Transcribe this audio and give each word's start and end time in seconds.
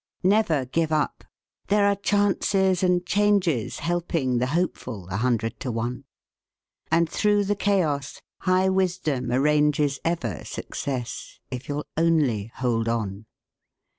"Never 0.23 0.65
give 0.65 0.91
up, 0.91 1.25
there 1.67 1.85
are 1.85 1.95
chances 1.95 2.81
and 2.81 3.05
changes, 3.05 3.77
Helping 3.77 4.39
the 4.39 4.47
hopeful, 4.47 5.07
a 5.09 5.17
hundred 5.17 5.59
to 5.59 5.71
one; 5.71 6.05
And, 6.89 7.07
through 7.07 7.43
the 7.43 7.55
chaos, 7.55 8.19
High 8.39 8.69
Wisdom 8.69 9.31
arranges 9.31 9.99
Ever 10.03 10.43
success, 10.43 11.39
if 11.51 11.69
you'll 11.69 11.85
only 11.95 12.51
hold 12.55 12.87
on. 12.89 13.27